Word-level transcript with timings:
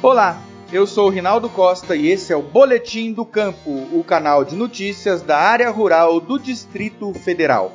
Olá, 0.00 0.40
eu 0.72 0.86
sou 0.86 1.08
Rinaldo 1.08 1.48
Costa 1.48 1.96
e 1.96 2.06
esse 2.06 2.32
é 2.32 2.36
o 2.36 2.40
Boletim 2.40 3.12
do 3.12 3.26
Campo, 3.26 3.68
o 3.92 4.04
canal 4.04 4.44
de 4.44 4.54
notícias 4.54 5.22
da 5.22 5.36
área 5.36 5.68
rural 5.70 6.20
do 6.20 6.38
Distrito 6.38 7.12
Federal. 7.12 7.72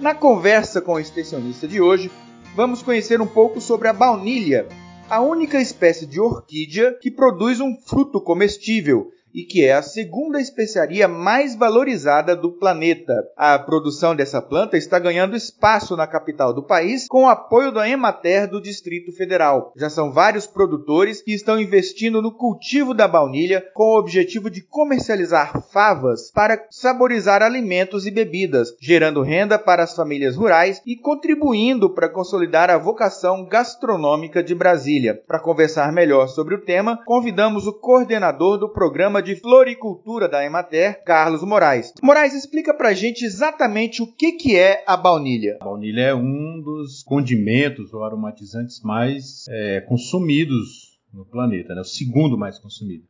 Na 0.00 0.16
conversa 0.16 0.80
com 0.82 0.94
o 0.94 0.98
extensionista 0.98 1.68
de 1.68 1.80
hoje, 1.80 2.10
vamos 2.56 2.82
conhecer 2.82 3.20
um 3.20 3.26
pouco 3.26 3.60
sobre 3.60 3.86
a 3.86 3.92
baunilha, 3.92 4.66
a 5.08 5.20
única 5.20 5.60
espécie 5.60 6.06
de 6.06 6.20
orquídea 6.20 6.98
que 7.00 7.08
produz 7.08 7.60
um 7.60 7.76
fruto 7.86 8.20
comestível 8.20 9.12
e 9.34 9.42
que 9.42 9.64
é 9.64 9.72
a 9.72 9.82
segunda 9.82 10.40
especiaria 10.40 11.08
mais 11.08 11.56
valorizada 11.56 12.36
do 12.36 12.52
planeta. 12.52 13.14
A 13.36 13.58
produção 13.58 14.14
dessa 14.14 14.40
planta 14.40 14.76
está 14.76 14.98
ganhando 14.98 15.36
espaço 15.36 15.96
na 15.96 16.06
capital 16.06 16.54
do 16.54 16.62
país 16.62 17.08
com 17.08 17.24
o 17.24 17.28
apoio 17.28 17.72
da 17.72 17.88
Emater 17.88 18.48
do 18.48 18.62
Distrito 18.62 19.10
Federal. 19.12 19.72
Já 19.76 19.90
são 19.90 20.12
vários 20.12 20.46
produtores 20.46 21.20
que 21.20 21.32
estão 21.32 21.60
investindo 21.60 22.22
no 22.22 22.30
cultivo 22.30 22.94
da 22.94 23.08
baunilha 23.08 23.64
com 23.74 23.94
o 23.94 23.98
objetivo 23.98 24.48
de 24.48 24.62
comercializar 24.62 25.60
favas 25.72 26.30
para 26.30 26.64
saborizar 26.70 27.42
alimentos 27.42 28.06
e 28.06 28.10
bebidas, 28.10 28.68
gerando 28.80 29.22
renda 29.22 29.58
para 29.58 29.82
as 29.82 29.96
famílias 29.96 30.36
rurais 30.36 30.80
e 30.86 30.94
contribuindo 30.96 31.90
para 31.90 32.08
consolidar 32.08 32.70
a 32.70 32.78
vocação 32.78 33.44
gastronômica 33.46 34.42
de 34.42 34.54
Brasília. 34.54 35.20
Para 35.26 35.40
conversar 35.40 35.92
melhor 35.92 36.28
sobre 36.28 36.54
o 36.54 36.60
tema, 36.60 37.00
convidamos 37.04 37.66
o 37.66 37.72
coordenador 37.72 38.58
do 38.58 38.68
programa 38.68 39.23
de 39.24 39.34
Floricultura 39.36 40.28
da 40.28 40.44
Emater, 40.44 41.02
Carlos 41.02 41.42
Moraes. 41.42 41.92
Moraes, 42.02 42.34
explica 42.34 42.74
pra 42.74 42.92
gente 42.92 43.24
exatamente 43.24 44.02
o 44.02 44.06
que, 44.06 44.32
que 44.32 44.56
é 44.56 44.84
a 44.86 44.96
baunilha. 44.96 45.56
A 45.60 45.64
baunilha 45.64 46.02
é 46.02 46.14
um 46.14 46.60
dos 46.62 47.02
condimentos 47.02 47.92
ou 47.92 48.04
aromatizantes 48.04 48.82
mais 48.82 49.46
é, 49.48 49.80
consumidos 49.80 51.00
no 51.12 51.24
planeta, 51.24 51.74
né? 51.74 51.80
o 51.80 51.84
segundo 51.84 52.36
mais 52.36 52.58
consumido. 52.58 53.04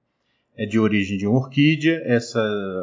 É 0.57 0.65
de 0.65 0.79
origem 0.79 1.19
de 1.19 1.27
uma 1.27 1.39
orquídea, 1.39 2.01
essa 2.05 2.41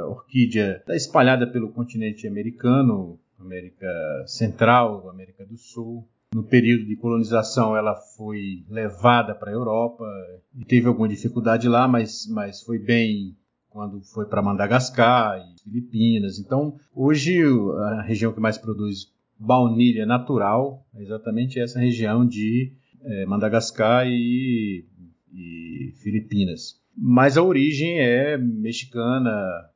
orquídea 0.09 0.77
está 0.81 0.93
espalhada 0.93 1.47
pelo 1.47 1.71
continente 1.71 2.27
americano, 2.27 3.17
América 3.39 3.87
Central, 4.27 5.09
América 5.09 5.45
do 5.45 5.57
Sul, 5.57 6.05
no 6.33 6.43
período 6.43 6.85
de 6.85 6.95
colonização, 6.95 7.75
ela 7.75 7.95
foi 7.95 8.63
levada 8.69 9.35
para 9.35 9.51
a 9.51 9.53
Europa 9.53 10.05
e 10.55 10.63
teve 10.63 10.87
alguma 10.87 11.07
dificuldade 11.07 11.67
lá, 11.67 11.87
mas, 11.87 12.25
mas 12.29 12.61
foi 12.63 12.79
bem 12.79 13.35
quando 13.69 14.01
foi 14.01 14.25
para 14.25 14.41
Madagascar 14.41 15.39
e 15.39 15.63
Filipinas. 15.63 16.39
Então, 16.39 16.75
hoje 16.93 17.41
a 17.97 18.01
região 18.01 18.33
que 18.33 18.39
mais 18.39 18.57
produz 18.57 19.11
baunilha 19.37 20.05
natural 20.05 20.85
é 20.95 21.01
exatamente 21.01 21.59
essa 21.59 21.79
região 21.79 22.25
de 22.25 22.73
é, 23.03 23.25
Madagascar 23.25 24.07
e, 24.07 24.85
e 25.33 25.93
Filipinas. 26.01 26.79
Mas 26.95 27.37
a 27.37 27.43
origem 27.43 27.99
é 27.99 28.37
mexicana, 28.37 29.31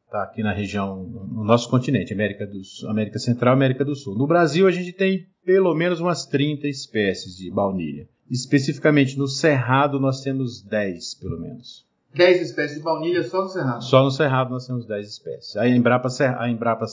está 0.06 0.24
aqui 0.24 0.44
na 0.44 0.54
região, 0.54 1.04
no 1.04 1.44
nosso 1.44 1.70
continente, 1.70 2.14
América, 2.14 2.46
do, 2.46 2.62
América 2.90 3.20
Central 3.20 3.54
América 3.54 3.84
do 3.84 3.96
Sul. 3.96 4.18
No 4.18 4.28
Brasil, 4.28 4.68
a 4.68 4.72
gente 4.72 4.94
tem 4.94 5.26
pelo 5.46 5.74
menos 5.76 6.00
umas 6.00 6.26
30 6.26 6.68
espécies 6.68 7.38
de 7.38 7.52
baunilha. 7.52 8.10
Especificamente 8.30 9.18
no 9.18 9.28
Cerrado, 9.28 10.00
nós 10.00 10.22
temos 10.22 10.62
10, 10.64 11.14
pelo 11.16 11.40
menos. 11.40 11.86
10 12.16 12.42
espécies 12.42 12.78
de 12.78 12.84
baunilha 12.84 13.24
só 13.24 13.44
no 13.44 13.50
Cerrado? 13.50 13.84
Só 13.84 14.04
no 14.04 14.10
Cerrado 14.10 14.50
nós 14.50 14.66
temos 14.66 14.88
10 14.88 15.08
espécies. 15.08 15.56
A 15.56 15.68
Embrapa, 15.68 16.08
a 16.40 16.50
Embrapa 16.50 16.86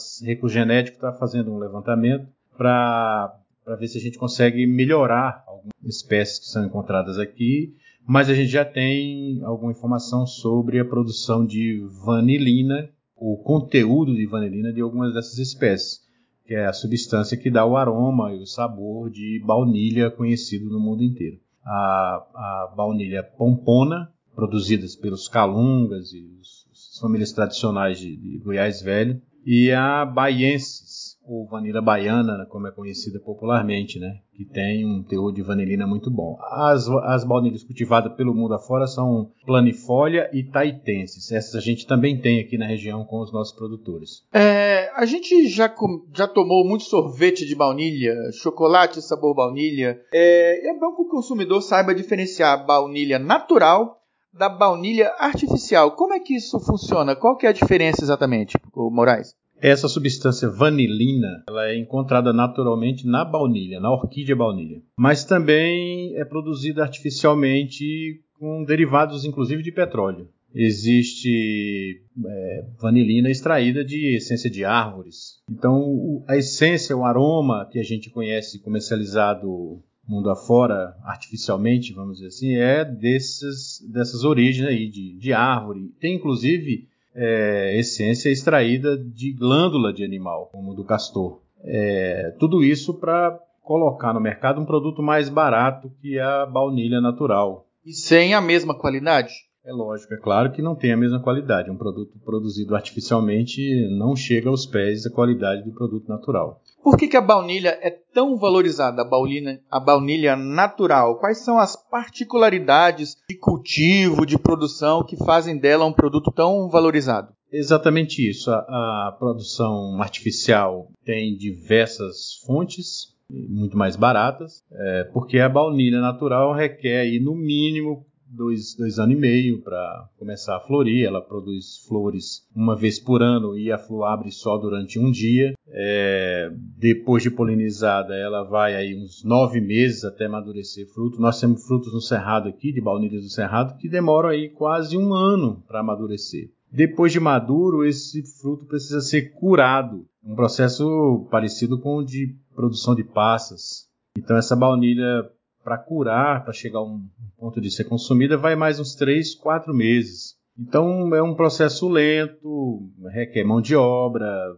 Genético 0.47 0.97
está 0.97 1.11
fazendo 1.13 1.51
um 1.51 1.57
levantamento 1.57 2.27
para 2.55 3.33
ver 3.79 3.87
se 3.87 3.97
a 3.97 4.01
gente 4.01 4.19
consegue 4.19 4.67
melhorar 4.67 5.43
algumas 5.47 5.73
espécies 5.83 6.39
que 6.39 6.45
são 6.45 6.65
encontradas 6.65 7.17
aqui, 7.17 7.73
mas 8.05 8.29
a 8.29 8.33
gente 8.33 8.49
já 8.49 8.65
tem 8.65 9.41
alguma 9.43 9.71
informação 9.71 10.27
sobre 10.27 10.77
a 10.79 10.85
produção 10.85 11.45
de 11.45 11.87
vanilina, 12.05 12.89
o 13.15 13.37
conteúdo 13.37 14.13
de 14.13 14.27
vanilina 14.27 14.71
de 14.73 14.81
algumas 14.81 15.13
dessas 15.13 15.37
espécies 15.39 16.02
que 16.45 16.53
é 16.53 16.65
a 16.65 16.73
substância 16.73 17.37
que 17.37 17.49
dá 17.49 17.65
o 17.65 17.77
aroma 17.77 18.33
e 18.33 18.39
o 18.41 18.45
sabor 18.45 19.09
de 19.09 19.41
baunilha 19.45 20.11
conhecido 20.11 20.69
no 20.69 20.79
mundo 20.79 21.03
inteiro. 21.03 21.39
A, 21.65 22.25
a 22.35 22.73
baunilha 22.75 23.23
pompona, 23.23 24.11
produzidas 24.35 24.95
pelos 24.95 25.27
calungas 25.27 26.11
e 26.11 26.25
os, 26.39 26.67
as 26.71 26.99
famílias 26.99 27.31
tradicionais 27.31 27.99
de, 27.99 28.15
de 28.15 28.37
Goiás 28.39 28.81
Velho, 28.81 29.21
e 29.45 29.71
a 29.71 30.05
baiensis, 30.05 31.02
ou 31.25 31.47
vanila 31.47 31.81
baiana, 31.81 32.45
como 32.49 32.67
é 32.67 32.71
conhecida 32.71 33.19
popularmente, 33.19 33.99
né? 33.99 34.19
que 34.35 34.45
tem 34.45 34.85
um 34.85 35.03
teor 35.03 35.31
de 35.31 35.41
vanilina 35.41 35.85
muito 35.85 36.09
bom. 36.09 36.37
As, 36.41 36.87
as 36.89 37.23
baunilhas 37.23 37.63
cultivadas 37.63 38.13
pelo 38.13 38.33
mundo 38.33 38.55
afora 38.55 38.87
são 38.87 39.31
planifolia 39.45 40.29
e 40.33 40.43
taitenses. 40.43 41.31
Essas 41.31 41.55
a 41.55 41.59
gente 41.59 41.85
também 41.85 42.19
tem 42.19 42.39
aqui 42.39 42.57
na 42.57 42.65
região 42.65 43.05
com 43.05 43.21
os 43.21 43.31
nossos 43.31 43.55
produtores. 43.55 44.23
É, 44.33 44.91
a 44.95 45.05
gente 45.05 45.47
já, 45.47 45.73
já 46.13 46.27
tomou 46.27 46.65
muito 46.65 46.83
sorvete 46.85 47.45
de 47.45 47.55
baunilha, 47.55 48.15
chocolate 48.33 49.01
sabor 49.01 49.35
baunilha. 49.35 50.01
É, 50.11 50.69
é 50.69 50.79
bom 50.79 50.95
que 50.95 51.03
o 51.03 51.09
consumidor 51.09 51.61
saiba 51.61 51.93
diferenciar 51.93 52.53
a 52.53 52.63
baunilha 52.63 53.19
natural 53.19 53.99
da 54.33 54.49
baunilha 54.49 55.13
artificial. 55.19 55.91
Como 55.91 56.13
é 56.13 56.19
que 56.19 56.35
isso 56.35 56.59
funciona? 56.59 57.15
Qual 57.15 57.37
que 57.37 57.45
é 57.45 57.49
a 57.49 57.53
diferença 57.53 58.03
exatamente, 58.03 58.57
Moraes? 58.75 59.35
Essa 59.63 59.87
substância 59.87 60.49
vanilina 60.49 61.41
ela 61.47 61.69
é 61.69 61.77
encontrada 61.77 62.33
naturalmente 62.33 63.07
na 63.07 63.23
baunilha, 63.23 63.79
na 63.79 63.89
orquídea 63.89 64.35
baunilha, 64.35 64.81
mas 64.97 65.23
também 65.23 66.13
é 66.17 66.25
produzida 66.25 66.81
artificialmente 66.83 68.19
com 68.37 68.65
derivados, 68.65 69.23
inclusive 69.23 69.63
de 69.63 69.71
petróleo. 69.71 70.27
Existe 70.53 72.01
é, 72.27 72.65
vanilina 72.77 73.29
extraída 73.29 73.85
de 73.85 74.17
essência 74.17 74.49
de 74.49 74.65
árvores. 74.65 75.41
Então, 75.49 76.25
a 76.27 76.35
essência, 76.35 76.95
o 76.95 77.05
aroma 77.05 77.65
que 77.71 77.79
a 77.79 77.83
gente 77.83 78.09
conhece 78.09 78.59
comercializado 78.59 79.81
mundo 80.05 80.29
afora, 80.29 80.93
artificialmente, 81.05 81.93
vamos 81.93 82.17
dizer 82.17 82.27
assim, 82.27 82.55
é 82.55 82.83
desses, 82.83 83.79
dessas 83.89 84.25
origens 84.25 84.67
aí 84.67 84.89
de, 84.89 85.17
de 85.17 85.31
árvore. 85.31 85.93
Tem, 86.01 86.15
inclusive, 86.15 86.89
é, 87.15 87.77
essência 87.77 88.29
extraída 88.29 88.97
de 88.97 89.31
glândula 89.33 89.93
de 89.93 90.03
animal, 90.03 90.49
como 90.51 90.73
do 90.73 90.83
castor. 90.83 91.39
É, 91.63 92.35
tudo 92.39 92.63
isso 92.63 92.93
para 92.93 93.39
colocar 93.61 94.13
no 94.13 94.19
mercado 94.19 94.59
um 94.59 94.65
produto 94.65 95.01
mais 95.01 95.29
barato 95.29 95.91
que 96.01 96.19
a 96.19 96.45
baunilha 96.45 96.99
natural. 96.99 97.65
E 97.85 97.93
sem 97.93 98.33
a 98.33 98.41
mesma 98.41 98.77
qualidade? 98.77 99.33
É 99.65 99.71
lógico, 99.71 100.13
é 100.13 100.17
claro 100.17 100.51
que 100.51 100.61
não 100.61 100.75
tem 100.75 100.91
a 100.91 100.97
mesma 100.97 101.21
qualidade. 101.21 101.71
Um 101.71 101.77
produto 101.77 102.19
produzido 102.19 102.75
artificialmente 102.75 103.61
não 103.97 104.13
chega 104.13 104.49
aos 104.49 104.65
pés 104.65 105.03
da 105.03 105.09
qualidade 105.09 105.63
do 105.63 105.71
produto 105.71 106.09
natural. 106.09 106.61
Por 106.83 106.97
que, 106.97 107.07
que 107.07 107.15
a 107.15 107.21
baunilha 107.21 107.79
é 107.81 107.89
tão 107.89 108.35
valorizada, 108.37 109.01
a 109.01 109.05
baunilha, 109.05 109.61
a 109.71 109.79
baunilha 109.79 110.35
natural? 110.35 111.17
Quais 111.17 111.37
são 111.37 111.57
as 111.57 111.77
particularidades 111.89 113.15
de 113.29 113.37
cultivo, 113.37 114.25
de 114.25 114.37
produção 114.37 115.01
que 115.01 115.15
fazem 115.15 115.57
dela 115.57 115.85
um 115.85 115.93
produto 115.93 116.29
tão 116.29 116.69
valorizado? 116.69 117.31
Exatamente 117.49 118.27
isso. 118.27 118.51
A, 118.51 118.57
a 118.57 119.15
produção 119.17 120.01
artificial 120.01 120.89
tem 121.05 121.37
diversas 121.37 122.41
fontes, 122.45 123.13
muito 123.29 123.77
mais 123.77 123.95
baratas, 123.95 124.61
é, 124.71 125.05
porque 125.13 125.39
a 125.39 125.47
baunilha 125.47 126.01
natural 126.01 126.53
requer 126.53 126.99
aí, 126.99 127.19
no 127.19 127.33
mínimo 127.33 128.05
dois, 128.35 128.75
dois 128.75 128.99
anos 128.99 129.15
e 129.15 129.19
meio 129.19 129.61
para 129.61 130.09
começar 130.17 130.57
a 130.57 130.59
florir. 130.59 131.05
Ela 131.05 131.21
produz 131.21 131.77
flores 131.87 132.47
uma 132.55 132.75
vez 132.75 132.99
por 132.99 133.21
ano 133.21 133.57
e 133.57 133.71
a 133.71 133.77
flor 133.77 134.05
abre 134.05 134.31
só 134.31 134.57
durante 134.57 134.99
um 134.99 135.11
dia. 135.11 135.53
É, 135.67 136.51
depois 136.77 137.23
de 137.23 137.31
polinizada, 137.31 138.15
ela 138.15 138.43
vai 138.43 138.75
aí 138.75 138.95
uns 138.95 139.23
nove 139.23 139.61
meses 139.61 140.03
até 140.03 140.25
amadurecer 140.25 140.87
fruto. 140.93 141.21
Nós 141.21 141.39
temos 141.39 141.65
frutos 141.65 141.93
no 141.93 142.01
cerrado 142.01 142.49
aqui, 142.49 142.71
de 142.71 142.81
baunilhas 142.81 143.23
do 143.23 143.29
cerrado, 143.29 143.77
que 143.77 143.89
demoram 143.89 144.29
aí 144.29 144.49
quase 144.49 144.97
um 144.97 145.13
ano 145.13 145.63
para 145.67 145.79
amadurecer. 145.79 146.49
Depois 146.71 147.11
de 147.11 147.19
maduro, 147.19 147.85
esse 147.85 148.23
fruto 148.39 148.65
precisa 148.65 148.99
ser 148.99 149.31
curado, 149.33 150.07
um 150.23 150.35
processo 150.35 151.27
parecido 151.29 151.79
com 151.79 151.97
o 151.97 152.03
de 152.03 152.35
produção 152.55 152.95
de 152.95 153.03
passas. 153.03 153.87
Então 154.17 154.37
essa 154.37 154.55
baunilha 154.55 155.23
para 155.63 155.77
curar, 155.77 156.43
para 156.43 156.53
chegar 156.53 156.79
a 156.79 156.83
um 156.83 157.01
ponto 157.37 157.61
de 157.61 157.71
ser 157.71 157.85
consumida, 157.85 158.37
vai 158.37 158.55
mais 158.55 158.79
uns 158.79 158.95
3, 158.95 159.35
4 159.35 159.73
meses. 159.73 160.35
Então 160.59 161.15
é 161.15 161.23
um 161.23 161.33
processo 161.33 161.87
lento, 161.89 162.87
requer 163.11 163.43
mão 163.43 163.61
de 163.61 163.75
obra, 163.75 164.55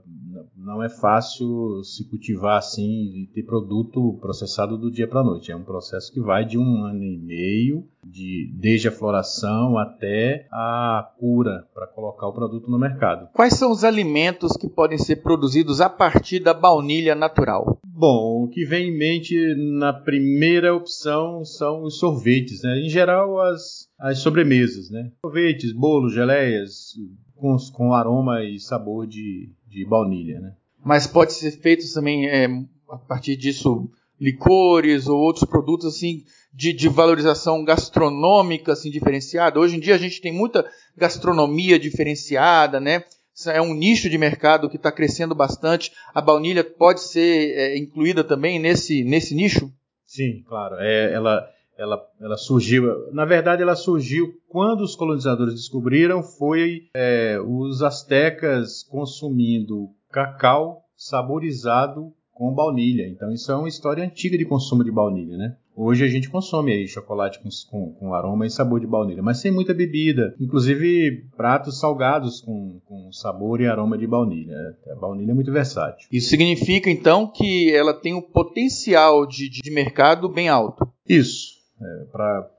não 0.65 0.83
é 0.83 0.89
fácil 0.89 1.83
se 1.83 2.09
cultivar 2.09 2.57
assim 2.57 3.13
e 3.15 3.29
ter 3.33 3.43
produto 3.43 4.17
processado 4.19 4.77
do 4.77 4.91
dia 4.91 5.07
para 5.07 5.21
a 5.21 5.23
noite. 5.23 5.51
É 5.51 5.55
um 5.55 5.63
processo 5.63 6.11
que 6.11 6.19
vai 6.19 6.43
de 6.43 6.57
um 6.57 6.83
ano 6.83 7.03
e 7.03 7.17
meio, 7.17 7.87
de, 8.03 8.51
desde 8.55 8.87
a 8.87 8.91
floração 8.91 9.77
até 9.77 10.47
a 10.51 11.07
cura 11.19 11.67
para 11.73 11.87
colocar 11.87 12.27
o 12.27 12.33
produto 12.33 12.69
no 12.69 12.79
mercado. 12.79 13.29
Quais 13.33 13.53
são 13.53 13.71
os 13.71 13.83
alimentos 13.83 14.53
que 14.53 14.67
podem 14.67 14.97
ser 14.97 15.17
produzidos 15.17 15.81
a 15.81 15.89
partir 15.89 16.39
da 16.39 16.53
baunilha 16.53 17.13
natural? 17.13 17.79
Bom, 17.85 18.43
o 18.43 18.49
que 18.49 18.65
vem 18.65 18.89
em 18.89 18.97
mente 18.97 19.35
na 19.79 19.93
primeira 19.93 20.75
opção 20.75 21.45
são 21.45 21.83
os 21.83 21.97
sorvetes, 21.99 22.61
né? 22.63 22.79
Em 22.79 22.89
geral, 22.89 23.39
as, 23.39 23.87
as 23.99 24.19
sobremesas, 24.19 24.89
né? 24.89 25.11
Sorvetes, 25.21 25.71
bolos, 25.71 26.13
geleias, 26.13 26.93
com, 27.35 27.55
com 27.73 27.93
aroma 27.93 28.43
e 28.43 28.59
sabor 28.59 29.05
de, 29.05 29.49
de 29.67 29.85
baunilha, 29.85 30.39
né? 30.39 30.53
Mas 30.83 31.07
pode 31.07 31.33
ser 31.33 31.51
feito 31.51 31.83
também 31.93 32.27
é, 32.27 32.45
a 32.89 32.97
partir 32.97 33.35
disso 33.35 33.89
licores 34.19 35.07
ou 35.07 35.19
outros 35.19 35.45
produtos 35.45 35.85
assim 35.87 36.23
de, 36.53 36.71
de, 36.71 36.87
valorização 36.87 37.65
gastronômica 37.65 38.71
assim 38.71 38.89
diferenciada. 38.89 39.59
Hoje 39.59 39.75
em 39.75 39.79
dia 39.79 39.95
a 39.95 39.97
gente 39.97 40.21
tem 40.21 40.31
muita 40.31 40.65
gastronomia 40.95 41.77
diferenciada, 41.77 42.79
né? 42.79 43.03
É 43.47 43.61
um 43.61 43.73
nicho 43.73 44.09
de 44.09 44.17
mercado 44.17 44.69
que 44.69 44.77
está 44.77 44.89
crescendo 44.89 45.35
bastante. 45.35 45.91
A 46.13 46.21
baunilha 46.21 46.63
pode 46.63 47.01
ser 47.01 47.53
é, 47.57 47.77
incluída 47.77 48.23
também 48.23 48.57
nesse, 48.59 49.03
nesse 49.03 49.35
nicho? 49.35 49.69
Sim, 50.05 50.41
claro. 50.47 50.75
É, 50.79 51.11
ela, 51.11 51.45
ela, 51.77 52.01
ela 52.19 52.37
surgiu. 52.37 53.11
Na 53.11 53.25
verdade, 53.25 53.61
ela 53.61 53.75
surgiu 53.75 54.33
quando 54.47 54.81
os 54.81 54.95
colonizadores 54.95 55.55
descobriram 55.55 56.23
foi 56.23 56.89
é, 56.95 57.39
os 57.39 57.81
astecas 57.81 58.83
consumindo 58.83 59.89
cacau 60.11 60.83
saborizado 60.95 62.13
com 62.35 62.53
baunilha. 62.53 63.07
Então 63.07 63.31
isso 63.31 63.51
é 63.51 63.55
uma 63.55 63.67
história 63.67 64.03
antiga 64.03 64.37
de 64.37 64.45
consumo 64.45 64.83
de 64.83 64.91
baunilha, 64.91 65.37
né? 65.37 65.55
Hoje 65.77 66.05
a 66.05 66.07
gente 66.07 66.29
consome 66.29 66.71
aí 66.71 66.87
chocolate 66.87 67.39
com, 67.39 67.49
com, 67.69 67.93
com, 67.95 68.13
aroma 68.13 68.45
e 68.45 68.49
sabor 68.49 68.79
de 68.79 68.87
baunilha, 68.87 69.21
mas 69.21 69.39
sem 69.39 69.51
muita 69.51 69.73
bebida. 69.73 70.33
Inclusive 70.39 71.27
pratos 71.35 71.79
salgados 71.79 72.39
com, 72.39 72.79
com 72.85 73.11
sabor 73.11 73.59
e 73.59 73.67
aroma 73.67 73.97
de 73.97 74.07
baunilha. 74.07 74.55
A 74.89 74.95
baunilha 74.95 75.31
é 75.31 75.33
muito 75.33 75.51
versátil. 75.51 76.07
Isso 76.09 76.29
significa 76.29 76.89
então 76.89 77.27
que 77.27 77.73
ela 77.75 77.93
tem 77.93 78.13
um 78.13 78.21
potencial 78.21 79.25
de, 79.25 79.49
de 79.49 79.71
mercado 79.71 80.29
bem 80.29 80.47
alto. 80.47 80.87
Isso 81.07 81.54
é, 81.81 82.05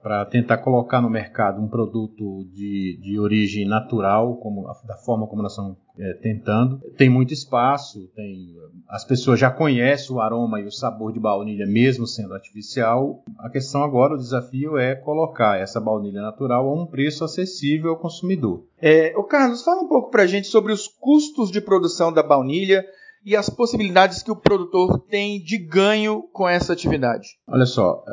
para 0.02 0.26
tentar 0.26 0.58
colocar 0.58 1.00
no 1.00 1.08
mercado 1.08 1.60
um 1.60 1.68
produto 1.68 2.44
de, 2.52 2.98
de 3.00 3.18
origem 3.18 3.66
natural, 3.66 4.36
como 4.36 4.66
da 4.86 4.96
forma 4.96 5.26
como 5.26 5.42
nós 5.42 5.52
estamos 5.52 5.76
é, 5.98 6.12
tentando. 6.14 6.78
Tem 6.96 7.08
muito 7.08 7.32
espaço, 7.32 8.08
tem, 8.14 8.54
as 8.88 9.04
pessoas 9.04 9.40
já 9.40 9.50
conhecem 9.50 10.14
o 10.14 10.20
aroma 10.20 10.60
e 10.60 10.64
o 10.64 10.70
sabor 10.70 11.12
de 11.12 11.20
baunilha, 11.20 11.66
mesmo 11.66 12.06
sendo 12.06 12.34
artificial. 12.34 13.22
A 13.38 13.48
questão 13.48 13.82
agora, 13.82 14.14
o 14.14 14.18
desafio 14.18 14.76
é 14.76 14.94
colocar 14.94 15.58
essa 15.58 15.80
baunilha 15.80 16.20
natural 16.20 16.68
a 16.68 16.74
um 16.74 16.86
preço 16.86 17.24
acessível 17.24 17.92
ao 17.92 17.98
consumidor. 17.98 18.64
É, 18.80 19.14
o 19.16 19.24
Carlos, 19.24 19.62
fala 19.62 19.80
um 19.80 19.88
pouco 19.88 20.10
para 20.10 20.24
a 20.24 20.26
gente 20.26 20.48
sobre 20.48 20.72
os 20.72 20.86
custos 20.86 21.50
de 21.50 21.60
produção 21.60 22.12
da 22.12 22.22
baunilha 22.22 22.84
e 23.26 23.34
as 23.34 23.50
possibilidades 23.50 24.22
que 24.22 24.30
o 24.30 24.36
produtor 24.36 25.00
tem 25.00 25.42
de 25.42 25.58
ganho 25.58 26.22
com 26.32 26.48
essa 26.48 26.72
atividade? 26.72 27.30
Olha 27.48 27.66
só, 27.66 28.04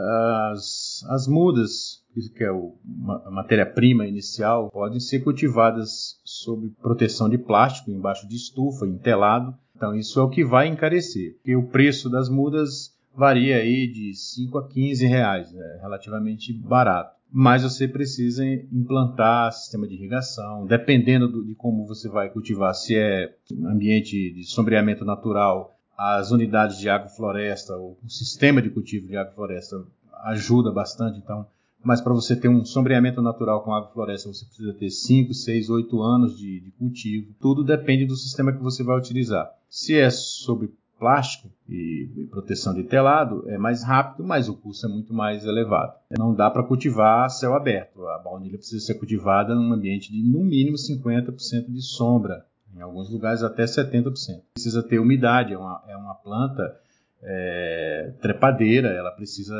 as, 0.51 1.05
as 1.07 1.27
mudas, 1.27 2.03
que 2.35 2.43
é 2.43 2.51
o, 2.51 2.75
a 3.23 3.29
matéria-prima 3.29 4.07
inicial, 4.07 4.71
podem 4.71 4.99
ser 4.99 5.19
cultivadas 5.19 6.19
sob 6.25 6.67
proteção 6.81 7.29
de 7.29 7.37
plástico, 7.37 7.91
embaixo 7.91 8.27
de 8.27 8.35
estufa, 8.35 8.87
em 8.87 8.97
telado. 8.97 9.55
Então 9.75 9.93
isso 9.93 10.19
é 10.19 10.23
o 10.23 10.29
que 10.29 10.43
vai 10.43 10.67
encarecer, 10.67 11.35
porque 11.35 11.55
o 11.55 11.67
preço 11.67 12.09
das 12.09 12.27
mudas 12.27 12.91
varia 13.15 13.57
aí 13.57 13.85
de 13.85 14.15
5 14.15 14.57
a 14.57 14.67
15 14.67 15.05
reais, 15.05 15.53
é 15.53 15.79
relativamente 15.79 16.51
barato 16.51 17.13
mas 17.35 17.63
você 17.63 17.87
precisa 17.87 18.45
implantar 18.45 19.51
sistema 19.51 19.87
de 19.87 19.95
irrigação, 19.95 20.67
dependendo 20.67 21.27
do, 21.27 21.43
de 21.43 21.55
como 21.55 21.87
você 21.87 22.07
vai 22.07 22.29
cultivar, 22.29 22.75
se 22.75 22.95
é 22.95 23.35
ambiente 23.65 24.31
de 24.31 24.43
sombreamento 24.43 25.03
natural, 25.03 25.75
as 25.97 26.29
unidades 26.29 26.77
de 26.77 26.87
agrofloresta, 26.89 27.75
o 27.75 27.97
sistema 28.07 28.61
de 28.61 28.69
cultivo 28.69 29.07
de 29.07 29.17
agrofloresta 29.17 29.83
ajuda 30.25 30.71
bastante, 30.71 31.17
então, 31.17 31.47
mas 31.83 31.99
para 31.99 32.13
você 32.13 32.35
ter 32.35 32.49
um 32.49 32.63
sombreamento 32.63 33.19
natural 33.19 33.63
com 33.63 33.73
agrofloresta, 33.73 34.31
você 34.31 34.45
precisa 34.45 34.73
ter 34.73 34.91
5, 34.91 35.33
6, 35.33 35.69
8 35.71 36.01
anos 36.03 36.37
de, 36.37 36.59
de 36.59 36.71
cultivo. 36.71 37.33
Tudo 37.41 37.63
depende 37.63 38.05
do 38.05 38.15
sistema 38.15 38.53
que 38.53 38.61
você 38.61 38.83
vai 38.83 38.97
utilizar. 38.97 39.51
Se 39.67 39.97
é 39.97 40.09
sobre 40.11 40.71
plástico 40.99 41.49
e, 41.67 42.27
proteção 42.29 42.73
de 42.73 42.83
telado 42.83 43.49
é 43.49 43.57
mais 43.57 43.83
rápido, 43.83 44.23
mas 44.23 44.47
o 44.47 44.55
custo 44.55 44.85
é 44.85 44.89
muito 44.89 45.13
mais 45.13 45.45
elevado. 45.45 45.93
Não 46.17 46.33
dá 46.33 46.49
para 46.49 46.63
cultivar 46.63 47.25
a 47.25 47.29
céu 47.29 47.53
aberto. 47.53 48.05
A 48.07 48.19
baunilha 48.19 48.57
precisa 48.57 48.85
ser 48.85 48.95
cultivada 48.95 49.53
num 49.53 49.73
ambiente 49.73 50.11
de 50.11 50.23
no 50.23 50.43
mínimo 50.43 50.77
50% 50.77 51.71
de 51.71 51.81
sombra, 51.81 52.45
em 52.75 52.81
alguns 52.81 53.09
lugares 53.09 53.43
até 53.43 53.63
70%. 53.63 54.13
Precisa 54.53 54.83
ter 54.83 54.99
umidade, 54.99 55.53
é 55.53 55.57
uma, 55.57 55.83
é 55.87 55.95
uma 55.95 56.15
planta 56.15 56.75
é, 57.21 58.13
trepadeira, 58.21 58.89
ela 58.89 59.11
precisa 59.11 59.55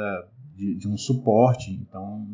de, 0.56 0.76
de 0.76 0.88
um 0.88 0.98
suporte, 0.98 1.72
então 1.72 2.26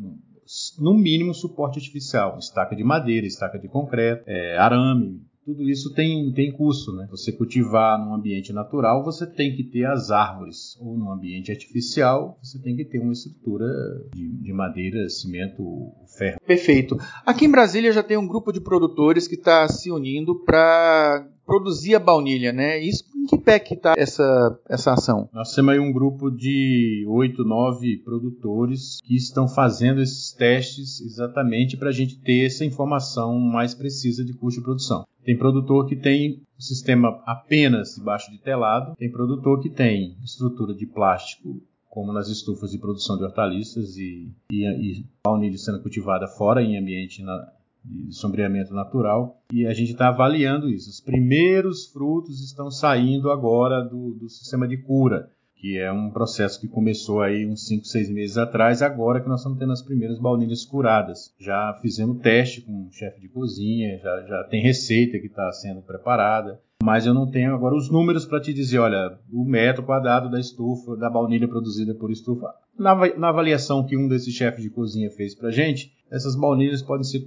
no 0.78 0.94
mínimo 0.94 1.32
suporte 1.32 1.78
artificial, 1.78 2.36
estaca 2.38 2.74
de 2.74 2.82
madeira, 2.82 3.26
estaca 3.26 3.58
de 3.58 3.68
concreto, 3.68 4.24
é, 4.26 4.56
arame, 4.56 5.22
tudo 5.44 5.68
isso 5.68 5.92
tem, 5.94 6.32
tem 6.32 6.52
custo, 6.52 6.92
né? 6.92 7.06
Você 7.10 7.32
cultivar 7.32 7.98
num 7.98 8.14
ambiente 8.14 8.52
natural, 8.52 9.04
você 9.04 9.26
tem 9.26 9.54
que 9.54 9.64
ter 9.64 9.84
as 9.86 10.10
árvores, 10.10 10.76
ou 10.80 10.96
num 10.96 11.10
ambiente 11.10 11.50
artificial, 11.50 12.38
você 12.42 12.60
tem 12.60 12.76
que 12.76 12.84
ter 12.84 12.98
uma 12.98 13.12
estrutura 13.12 13.66
de, 14.14 14.28
de 14.28 14.52
madeira, 14.52 15.08
cimento, 15.08 15.92
ferro. 16.16 16.40
Perfeito. 16.46 16.96
Aqui 17.24 17.46
em 17.46 17.50
Brasília 17.50 17.92
já 17.92 18.02
tem 18.02 18.16
um 18.16 18.26
grupo 18.26 18.52
de 18.52 18.60
produtores 18.60 19.26
que 19.26 19.34
está 19.34 19.66
se 19.68 19.90
unindo 19.90 20.44
para 20.44 21.26
produzir 21.50 21.96
a 21.96 21.98
baunilha, 21.98 22.52
né? 22.52 22.78
Isso 22.78 23.04
em 23.16 23.26
que 23.26 23.36
pé 23.36 23.58
que 23.58 23.74
está 23.74 23.94
essa, 23.96 24.56
essa 24.68 24.92
ação? 24.92 25.28
Nós 25.32 25.52
temos 25.52 25.72
aí 25.72 25.80
um 25.80 25.92
grupo 25.92 26.30
de 26.30 27.04
oito, 27.08 27.44
nove 27.44 27.98
produtores 28.04 28.98
que 29.02 29.16
estão 29.16 29.48
fazendo 29.48 30.00
esses 30.00 30.32
testes 30.32 31.00
exatamente 31.00 31.76
para 31.76 31.88
a 31.88 31.92
gente 31.92 32.20
ter 32.20 32.46
essa 32.46 32.64
informação 32.64 33.36
mais 33.38 33.74
precisa 33.74 34.24
de 34.24 34.32
custo 34.32 34.60
de 34.60 34.64
produção. 34.64 35.04
Tem 35.24 35.36
produtor 35.36 35.86
que 35.86 35.96
tem 35.96 36.42
o 36.58 36.62
sistema 36.62 37.22
apenas 37.26 37.94
debaixo 37.96 38.30
de 38.30 38.38
telado, 38.38 38.94
tem 38.96 39.10
produtor 39.10 39.60
que 39.60 39.70
tem 39.70 40.16
estrutura 40.22 40.74
de 40.74 40.86
plástico 40.86 41.60
como 41.88 42.12
nas 42.12 42.28
estufas 42.28 42.70
de 42.70 42.78
produção 42.78 43.16
de 43.16 43.24
hortaliças 43.24 43.96
e, 43.96 44.30
e, 44.50 44.64
e 44.64 45.06
baunilha 45.24 45.58
sendo 45.58 45.82
cultivada 45.82 46.28
fora 46.28 46.62
em 46.62 46.78
ambiente 46.78 47.20
na, 47.20 47.52
de 47.84 48.14
sombreamento 48.14 48.72
natural 48.72 49.42
e 49.52 49.66
a 49.66 49.72
gente 49.72 49.92
está 49.92 50.08
avaliando 50.08 50.68
isso. 50.68 50.88
Os 50.88 51.00
primeiros 51.00 51.86
frutos 51.86 52.44
estão 52.44 52.70
saindo 52.70 53.30
agora 53.30 53.82
do, 53.82 54.14
do, 54.14 54.28
sistema 54.28 54.68
de 54.68 54.76
cura, 54.76 55.30
que 55.60 55.78
é 55.78 55.92
um 55.92 56.10
processo 56.10 56.60
que 56.60 56.66
começou 56.66 57.20
aí 57.20 57.46
uns 57.46 57.66
5, 57.66 57.84
6 57.84 58.10
meses 58.10 58.38
atrás, 58.38 58.80
agora 58.80 59.20
que 59.20 59.28
nós 59.28 59.40
estamos 59.40 59.58
tendo 59.58 59.72
as 59.72 59.82
primeiras 59.82 60.18
baunilhas 60.18 60.64
curadas. 60.64 61.34
Já 61.38 61.78
fizemos 61.82 62.20
teste 62.20 62.62
com 62.62 62.86
o 62.86 62.92
chefe 62.92 63.20
de 63.20 63.28
cozinha, 63.28 63.98
já, 63.98 64.22
já 64.22 64.44
tem 64.44 64.62
receita 64.62 65.18
que 65.18 65.26
está 65.26 65.52
sendo 65.52 65.82
preparada 65.82 66.58
mas 66.82 67.04
eu 67.04 67.12
não 67.12 67.30
tenho 67.30 67.54
agora 67.54 67.74
os 67.74 67.90
números 67.90 68.24
para 68.24 68.40
te 68.40 68.54
dizer, 68.54 68.78
olha, 68.78 69.18
o 69.30 69.44
metro 69.44 69.82
quadrado 69.82 70.30
da 70.30 70.40
estufa, 70.40 70.96
da 70.96 71.10
baunilha 71.10 71.46
produzida 71.46 71.94
por 71.94 72.10
estufa. 72.10 72.54
Na, 72.78 72.94
na 73.18 73.28
avaliação 73.28 73.84
que 73.84 73.96
um 73.96 74.08
desses 74.08 74.34
chefes 74.34 74.62
de 74.62 74.70
cozinha 74.70 75.10
fez 75.10 75.34
para 75.34 75.50
gente, 75.50 75.92
essas 76.10 76.34
baunilhas 76.34 76.80
podem 76.80 77.04
ser, 77.04 77.20